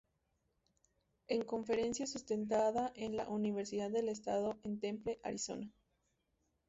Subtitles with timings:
[1.27, 5.69] En conferencia sustentada en la "Universidad del Estado" en Tempe, Arizona.